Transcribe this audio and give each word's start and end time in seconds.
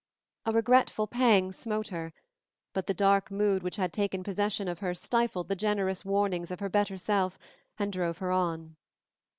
A 0.47 0.51
regretful 0.51 1.05
pang 1.05 1.51
smote 1.51 1.89
her, 1.89 2.11
but 2.73 2.87
the 2.87 2.93
dark 2.95 3.29
mood 3.29 3.61
which 3.61 3.75
had 3.75 3.93
taken 3.93 4.23
possession 4.23 4.67
of 4.67 4.79
her 4.79 4.95
stifled 4.95 5.47
the 5.47 5.55
generous 5.55 6.03
warnings 6.03 6.49
of 6.49 6.59
her 6.59 6.69
better 6.69 6.97
self 6.97 7.37
and 7.77 7.93
drove 7.93 8.17
her 8.17 8.31
on. 8.31 8.77